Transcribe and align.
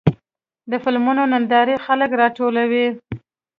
د 0.71 0.73
فلمونو 0.83 1.21
نندارې 1.33 1.75
خلک 1.85 2.09
راټولوي. 2.21 2.87